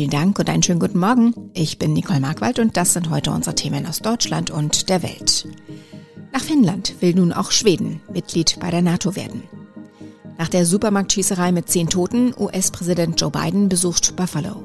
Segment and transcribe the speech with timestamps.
[0.00, 1.34] Vielen Dank und einen schönen guten Morgen.
[1.52, 5.46] Ich bin Nicole Markwald und das sind heute unsere Themen aus Deutschland und der Welt.
[6.32, 9.42] Nach Finnland will nun auch Schweden Mitglied bei der NATO werden.
[10.38, 14.62] Nach der Supermarktschießerei mit zehn Toten, US-Präsident Joe Biden besucht Buffalo.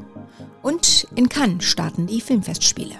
[0.61, 2.95] Und in Cannes starten die Filmfestspiele.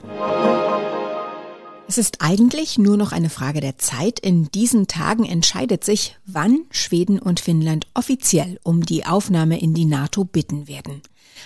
[1.88, 4.20] Es ist eigentlich nur noch eine Frage der Zeit.
[4.20, 9.86] In diesen Tagen entscheidet sich, wann Schweden und Finnland offiziell um die Aufnahme in die
[9.86, 11.04] NATO bitten werden.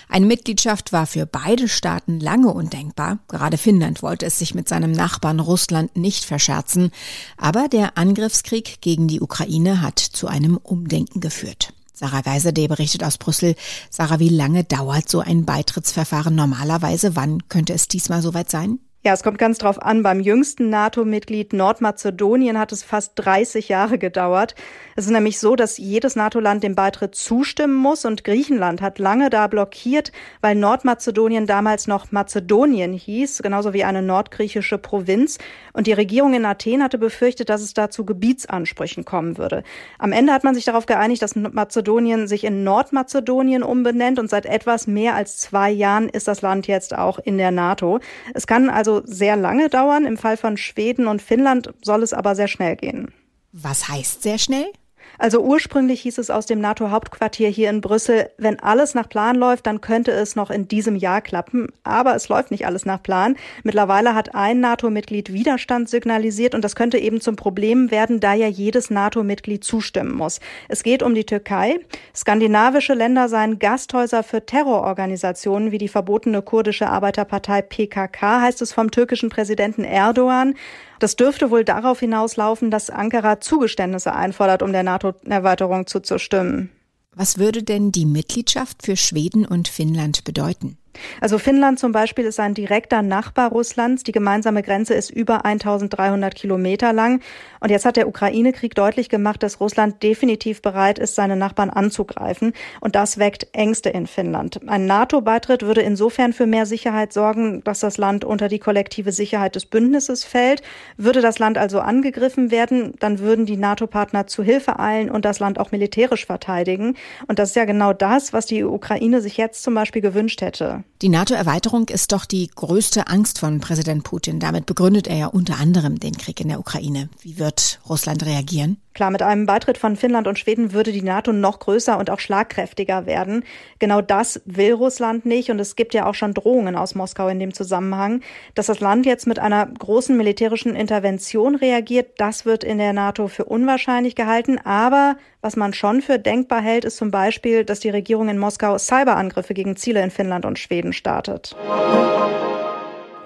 [0.08, 3.20] Eine Mitgliedschaft war für beide Staaten lange undenkbar.
[3.28, 6.92] Gerade Finnland wollte es sich mit seinem Nachbarn Russland nicht verscherzen.
[7.36, 11.74] Aber der Angriffskrieg gegen die Ukraine hat zu einem Umdenken geführt.
[11.94, 13.56] Sarah Geiserde berichtet aus Brüssel.
[13.90, 17.18] Sarah, wie lange dauert so ein Beitrittsverfahren normalerweise?
[17.18, 18.80] Wann könnte es diesmal soweit sein?
[19.02, 20.04] Ja, es kommt ganz drauf an.
[20.04, 24.56] Beim jüngsten NATO-Mitglied Nordmazedonien hat es fast 30 Jahre gedauert.
[24.98, 29.30] Es ist nämlich so, dass jedes NATO-Land dem Beitritt zustimmen muss und Griechenland hat lange
[29.30, 35.38] da blockiert, weil Nordmazedonien damals noch Mazedonien hieß, genauso wie eine nordgriechische Provinz.
[35.72, 39.64] Und die Regierung in Athen hatte befürchtet, dass es da zu Gebietsansprüchen kommen würde.
[39.98, 44.46] Am Ende hat man sich darauf geeinigt, dass Mazedonien sich in Nordmazedonien umbenennt und seit
[44.46, 48.02] etwas mehr als zwei Jahren ist das Land jetzt auch in der NATO.
[48.34, 50.06] Es kann also sehr lange dauern.
[50.06, 53.14] Im Fall von Schweden und Finnland soll es aber sehr schnell gehen.
[53.52, 54.72] Was heißt sehr schnell?
[55.18, 59.68] Also ursprünglich hieß es aus dem NATO-Hauptquartier hier in Brüssel, wenn alles nach Plan läuft,
[59.68, 61.68] dann könnte es noch in diesem Jahr klappen.
[61.84, 63.36] Aber es läuft nicht alles nach Plan.
[63.64, 68.48] Mittlerweile hat ein NATO-Mitglied Widerstand signalisiert und das könnte eben zum Problem werden, da ja
[68.48, 70.40] jedes NATO-Mitglied zustimmen muss.
[70.68, 71.80] Es geht um die Türkei.
[72.16, 78.92] Skandinavische Länder seien Gasthäuser für Terrororganisationen wie die verbotene kurdische Arbeiterpartei PKK, heißt es vom
[78.92, 80.56] türkischen Präsidenten Erdogan.
[81.00, 86.70] Das dürfte wohl darauf hinauslaufen, dass Ankara Zugeständnisse einfordert, um der NATO-Erweiterung zuzustimmen.
[87.16, 90.78] Was würde denn die Mitgliedschaft für Schweden und Finnland bedeuten?
[91.22, 94.04] Also Finnland zum Beispiel ist ein direkter Nachbar Russlands.
[94.04, 97.22] Die gemeinsame Grenze ist über 1300 Kilometer lang.
[97.60, 102.54] Und jetzt hat der Ukraine-Krieg deutlich gemacht, dass Russland definitiv bereit ist, seine Nachbarn anzugreifen.
[102.80, 104.60] Und das weckt Ängste in Finnland.
[104.68, 109.56] Ein NATO-Beitritt würde insofern für mehr Sicherheit sorgen, dass das Land unter die kollektive Sicherheit
[109.56, 110.62] des Bündnisses fällt.
[110.98, 115.40] Würde das Land also angegriffen werden, dann würden die NATO-Partner zu Hilfe eilen und das
[115.40, 116.96] Land auch militärisch verteidigen.
[117.28, 120.84] Und das ist ja genau das, was die Ukraine sich jetzt zum Beispiel gewünscht hätte.
[121.02, 124.42] Die NATO-Erweiterung ist doch die größte Angst von Präsident Putin.
[124.42, 127.08] Damit begründet er ja unter anderem den Krieg in der Ukraine.
[127.22, 128.76] Wie wird Russland reagieren?
[128.94, 132.20] Klar, mit einem Beitritt von Finnland und Schweden würde die NATO noch größer und auch
[132.20, 133.46] schlagkräftiger werden.
[133.78, 137.40] Genau das will Russland nicht und es gibt ja auch schon Drohungen aus Moskau in
[137.40, 138.20] dem Zusammenhang.
[138.56, 143.30] Dass das Land jetzt mit einer großen militärischen Intervention reagiert, das wird in der NATO
[143.30, 144.58] für unwahrscheinlich gehalten.
[144.58, 148.78] Aber was man schon für denkbar hält, ist zum Beispiel, dass die Regierung in Moskau
[148.78, 151.56] Cyberangriffe gegen Ziele in Finnland und Schweden startet.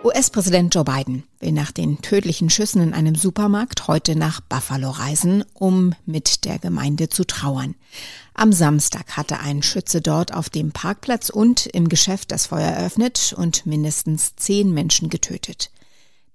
[0.03, 5.45] US-Präsident Joe Biden will nach den tödlichen Schüssen in einem Supermarkt heute nach Buffalo reisen,
[5.53, 7.75] um mit der Gemeinde zu trauern.
[8.33, 13.33] Am Samstag hatte ein Schütze dort auf dem Parkplatz und im Geschäft das Feuer eröffnet
[13.37, 15.71] und mindestens zehn Menschen getötet.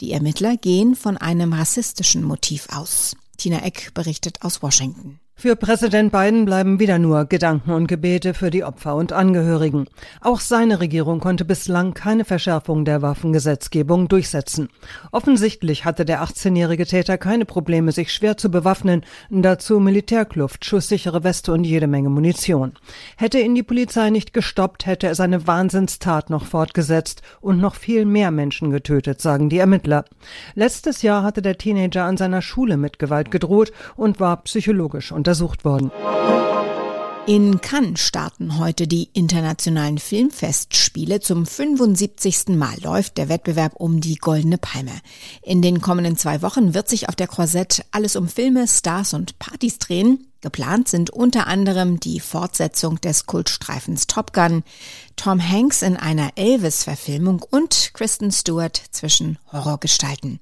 [0.00, 3.16] Die Ermittler gehen von einem rassistischen Motiv aus.
[3.36, 5.20] Tina Eck berichtet aus Washington.
[5.40, 9.86] Für Präsident Biden bleiben wieder nur Gedanken und Gebete für die Opfer und Angehörigen.
[10.20, 14.68] Auch seine Regierung konnte bislang keine Verschärfung der Waffengesetzgebung durchsetzen.
[15.12, 21.52] Offensichtlich hatte der 18-jährige Täter keine Probleme, sich schwer zu bewaffnen, dazu Militärkluft, schusssichere Weste
[21.52, 22.72] und jede Menge Munition.
[23.16, 28.06] Hätte ihn die Polizei nicht gestoppt, hätte er seine Wahnsinnstat noch fortgesetzt und noch viel
[28.06, 30.04] mehr Menschen getötet, sagen die Ermittler.
[30.56, 35.27] Letztes Jahr hatte der Teenager an seiner Schule mit Gewalt gedroht und war psychologisch unter
[35.28, 35.90] untersucht worden.
[37.26, 41.20] In Cannes starten heute die internationalen Filmfestspiele.
[41.20, 42.56] Zum 75.
[42.56, 44.92] Mal läuft der Wettbewerb um die Goldene Palme.
[45.42, 49.38] In den kommenden zwei Wochen wird sich auf der Korsett alles um Filme, Stars und
[49.38, 50.28] Partys drehen.
[50.40, 54.62] Geplant sind unter anderem die Fortsetzung des Kultstreifens Top Gun,
[55.16, 60.38] Tom Hanks in einer Elvis-Verfilmung und Kristen Stewart zwischen Horrorgestalten.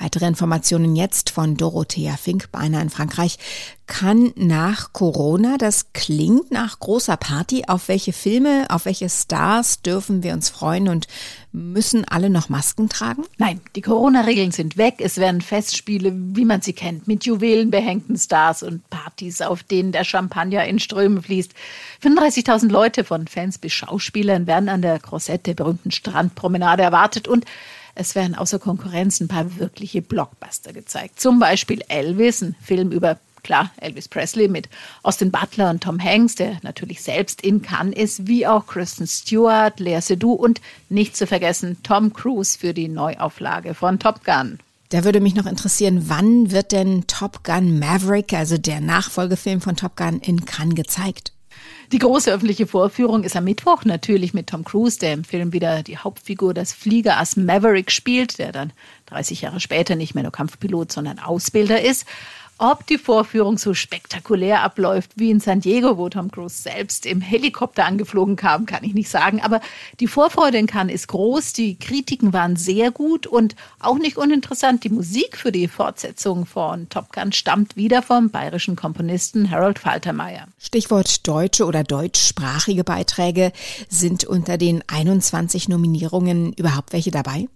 [0.00, 3.38] Weitere Informationen jetzt von Dorothea Fink, beinahe in Frankreich.
[3.86, 10.24] Kann nach Corona, das klingt nach großer Party, auf welche Filme, auf welche Stars dürfen
[10.24, 11.06] wir uns freuen und
[11.52, 13.24] müssen alle noch Masken tragen?
[13.38, 14.96] Nein, die Corona-Regeln sind weg.
[14.98, 20.04] Es werden Festspiele, wie man sie kennt, mit juwelenbehängten Stars und Partys, auf denen der
[20.04, 21.52] Champagner in Strömen fließt.
[22.02, 27.44] 35.000 Leute von Fans bis Schauspielern werden an der Croisette, der berühmten Strandpromenade, erwartet und
[27.94, 31.18] es werden außer Konkurrenz ein paar wirkliche Blockbuster gezeigt.
[31.18, 34.68] Zum Beispiel Elvis, ein Film über klar, Elvis Presley mit
[35.02, 39.80] Austin Butler und Tom Hanks, der natürlich selbst in Cannes ist, wie auch Kristen Stewart,
[39.80, 44.58] Lea Seydoux und nicht zu vergessen Tom Cruise für die Neuauflage von Top Gun.
[44.90, 49.76] Da würde mich noch interessieren, wann wird denn Top Gun Maverick, also der Nachfolgefilm von
[49.76, 51.32] Top Gun, in Cannes gezeigt?
[51.92, 55.84] Die große öffentliche Vorführung ist am Mittwoch natürlich mit Tom Cruise, der im Film wieder
[55.84, 58.72] die Hauptfigur des Fliegerass Maverick spielt, der dann
[59.06, 62.04] 30 Jahre später nicht mehr nur Kampfpilot, sondern Ausbilder ist.
[62.58, 67.20] Ob die Vorführung so spektakulär abläuft wie in San Diego, wo Tom Cruise selbst im
[67.20, 69.42] Helikopter angeflogen kam, kann ich nicht sagen.
[69.42, 69.60] Aber
[70.00, 71.52] die Vorfreude in Cannes ist groß.
[71.52, 74.84] Die Kritiken waren sehr gut und auch nicht uninteressant.
[74.84, 80.46] Die Musik für die Fortsetzung von Top Gun stammt wieder vom bayerischen Komponisten Harold Faltermeier.
[80.58, 83.52] Stichwort deutsche oder deutschsprachige Beiträge.
[83.90, 87.48] Sind unter den 21 Nominierungen überhaupt welche dabei?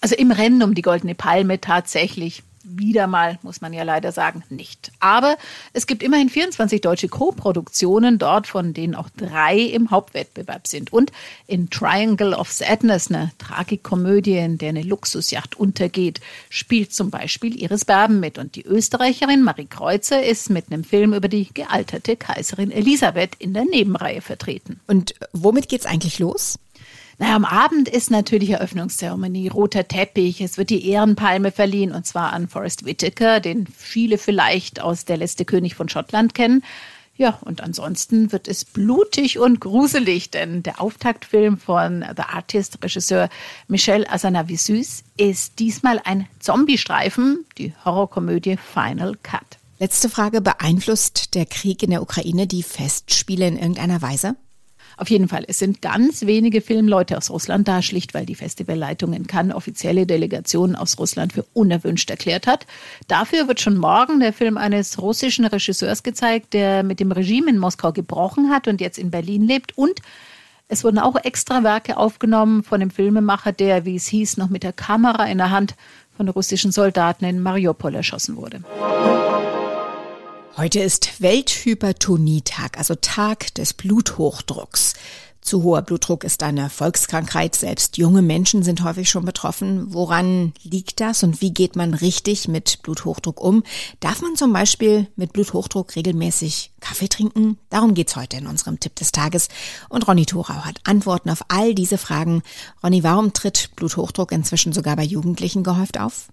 [0.00, 2.42] Also im Rennen um die Goldene Palme tatsächlich
[2.78, 4.92] wieder mal, muss man ja leider sagen, nicht.
[5.00, 5.36] Aber
[5.72, 10.92] es gibt immerhin 24 deutsche Co-Produktionen dort, von denen auch drei im Hauptwettbewerb sind.
[10.92, 11.12] Und
[11.46, 16.20] in Triangle of Sadness, eine Tragikomödie, in der eine Luxusjacht untergeht,
[16.50, 18.38] spielt zum Beispiel Iris Berben mit.
[18.38, 23.54] Und die Österreicherin Marie Kreuzer ist mit einem Film über die gealterte Kaiserin Elisabeth in
[23.54, 24.80] der Nebenreihe vertreten.
[24.86, 26.58] Und womit geht's eigentlich los?
[27.22, 32.32] Naja, am Abend ist natürlich Eröffnungszeremonie, roter Teppich, es wird die Ehrenpalme verliehen und zwar
[32.32, 36.64] an Forrest Whitaker, den viele vielleicht aus Der letzte König von Schottland kennen.
[37.16, 43.28] Ja, und ansonsten wird es blutig und gruselig, denn der Auftaktfilm von The Artist, Regisseur
[43.68, 49.46] Michel Azanavicius, ist diesmal ein Zombie-Streifen, die Horrorkomödie Final Cut.
[49.78, 54.34] Letzte Frage, beeinflusst der Krieg in der Ukraine die Festspiele in irgendeiner Weise?
[54.96, 59.12] Auf jeden Fall, es sind ganz wenige Filmleute aus Russland da, schlicht weil die Festivalleitung
[59.12, 62.66] in Cannes offizielle Delegationen aus Russland für unerwünscht erklärt hat.
[63.08, 67.58] Dafür wird schon morgen der Film eines russischen Regisseurs gezeigt, der mit dem Regime in
[67.58, 69.76] Moskau gebrochen hat und jetzt in Berlin lebt.
[69.76, 70.00] Und
[70.68, 74.62] es wurden auch extra Werke aufgenommen von dem Filmemacher, der, wie es hieß, noch mit
[74.62, 75.74] der Kamera in der Hand
[76.16, 78.62] von russischen Soldaten in Mariupol erschossen wurde.
[80.54, 84.92] Heute ist Welthypertonietag, also Tag des Bluthochdrucks.
[85.40, 87.56] Zu hoher Blutdruck ist eine Volkskrankheit.
[87.56, 89.94] Selbst junge Menschen sind häufig schon betroffen.
[89.94, 93.64] Woran liegt das und wie geht man richtig mit Bluthochdruck um?
[94.00, 97.56] Darf man zum Beispiel mit Bluthochdruck regelmäßig Kaffee trinken?
[97.70, 99.48] Darum geht's heute in unserem Tipp des Tages.
[99.88, 102.42] Und Ronny Thorau hat Antworten auf all diese Fragen.
[102.84, 106.28] Ronny, warum tritt Bluthochdruck inzwischen sogar bei Jugendlichen gehäuft auf?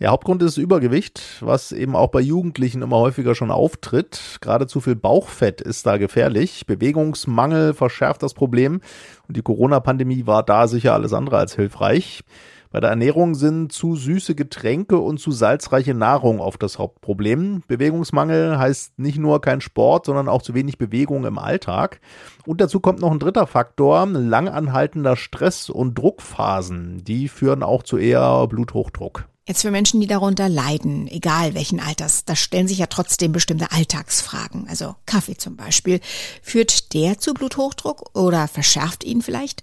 [0.00, 4.38] Ja, Hauptgrund ist Übergewicht, was eben auch bei Jugendlichen immer häufiger schon auftritt.
[4.40, 6.66] Gerade zu viel Bauchfett ist da gefährlich.
[6.66, 8.80] Bewegungsmangel verschärft das Problem
[9.28, 12.24] und die Corona-Pandemie war da sicher alles andere als hilfreich.
[12.72, 17.62] Bei der Ernährung sind zu süße Getränke und zu salzreiche Nahrung oft das Hauptproblem.
[17.68, 22.00] Bewegungsmangel heißt nicht nur kein Sport, sondern auch zu wenig Bewegung im Alltag.
[22.46, 27.04] Und dazu kommt noch ein dritter Faktor, langanhaltender Stress und Druckphasen.
[27.04, 29.28] Die führen auch zu eher Bluthochdruck.
[29.46, 33.72] Jetzt für Menschen, die darunter leiden, egal welchen Alters, da stellen sich ja trotzdem bestimmte
[33.72, 34.66] Alltagsfragen.
[34.68, 36.00] Also Kaffee zum Beispiel.
[36.42, 39.62] Führt der zu Bluthochdruck oder verschärft ihn vielleicht?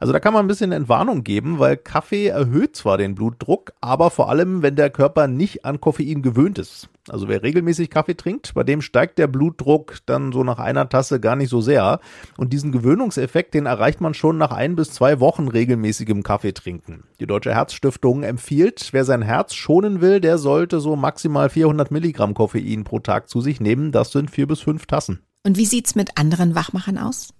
[0.00, 4.10] Also da kann man ein bisschen Entwarnung geben, weil Kaffee erhöht zwar den Blutdruck, aber
[4.10, 6.88] vor allem, wenn der Körper nicht an Koffein gewöhnt ist.
[7.08, 11.20] Also wer regelmäßig Kaffee trinkt, bei dem steigt der Blutdruck dann so nach einer Tasse
[11.20, 12.00] gar nicht so sehr.
[12.38, 17.04] Und diesen Gewöhnungseffekt, den erreicht man schon nach ein bis zwei Wochen regelmäßigem Kaffee trinken.
[17.20, 22.32] Die Deutsche Herzstiftung empfiehlt, wer sein Herz schonen will, der sollte so maximal 400 Milligramm
[22.32, 23.92] Koffein pro Tag zu sich nehmen.
[23.92, 25.20] Das sind vier bis fünf Tassen.
[25.46, 27.34] Und wie sieht's mit anderen Wachmachern aus?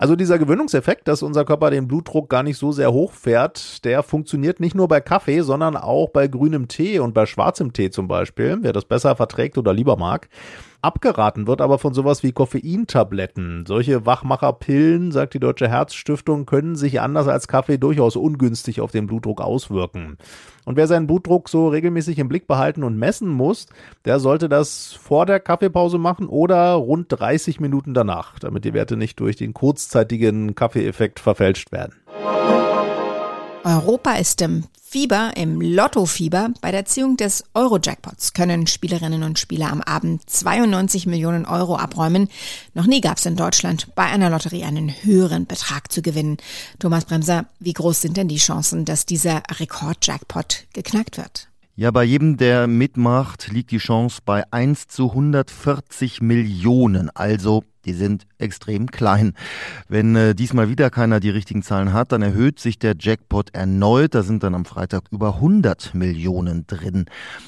[0.00, 4.60] Also dieser Gewöhnungseffekt, dass unser Körper den Blutdruck gar nicht so sehr hochfährt, der funktioniert
[4.60, 8.58] nicht nur bei Kaffee, sondern auch bei grünem Tee und bei schwarzem Tee zum Beispiel,
[8.60, 10.28] wer das besser verträgt oder lieber mag.
[10.80, 13.64] Abgeraten wird aber von sowas wie Koffeintabletten.
[13.66, 19.08] Solche Wachmacherpillen, sagt die Deutsche Herzstiftung, können sich anders als Kaffee durchaus ungünstig auf den
[19.08, 20.18] Blutdruck auswirken.
[20.64, 23.66] Und wer seinen Blutdruck so regelmäßig im Blick behalten und messen muss,
[24.04, 28.96] der sollte das vor der Kaffeepause machen oder rund 30 Minuten danach, damit die Werte
[28.96, 31.94] nicht durch den kurzzeitigen Kaffeeeffekt verfälscht werden.
[33.68, 36.48] Europa ist im Fieber, im Lottofieber.
[36.62, 42.28] Bei der Ziehung des Euro-Jackpots können Spielerinnen und Spieler am Abend 92 Millionen Euro abräumen.
[42.72, 46.38] Noch nie gab es in Deutschland bei einer Lotterie einen höheren Betrag zu gewinnen.
[46.78, 51.48] Thomas Bremser, wie groß sind denn die Chancen, dass dieser Rekord-Jackpot geknackt wird?
[51.76, 57.94] Ja, bei jedem, der mitmacht, liegt die Chance bei 1 zu 140 Millionen, also die
[57.94, 59.32] sind extrem klein.
[59.88, 64.14] Wenn äh, diesmal wieder keiner die richtigen Zahlen hat, dann erhöht sich der Jackpot erneut.
[64.14, 67.06] Da sind dann am Freitag über 100 Millionen drin.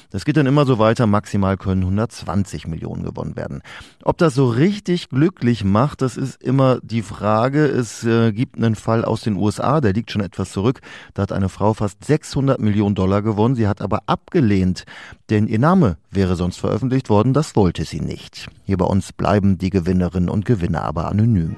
[0.09, 1.05] Das geht dann immer so weiter.
[1.05, 3.61] Maximal können 120 Millionen gewonnen werden.
[4.03, 7.65] Ob das so richtig glücklich macht, das ist immer die Frage.
[7.65, 10.81] Es äh, gibt einen Fall aus den USA, der liegt schon etwas zurück.
[11.13, 13.53] Da hat eine Frau fast 600 Millionen Dollar gewonnen.
[13.53, 14.85] Sie hat aber abgelehnt,
[15.29, 17.33] denn ihr Name wäre sonst veröffentlicht worden.
[17.33, 18.47] Das wollte sie nicht.
[18.65, 21.55] Hier bei uns bleiben die Gewinnerinnen und Gewinner aber anonym.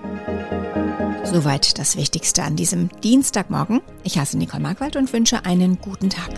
[1.24, 3.82] Soweit das Wichtigste an diesem Dienstagmorgen.
[4.04, 6.30] Ich heiße Nicole Markwald und wünsche einen guten Tag.